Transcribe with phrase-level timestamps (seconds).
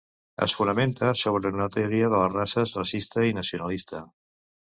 [0.43, 4.03] Es fonamenta sobre una teoria de les races racista i nacionalista.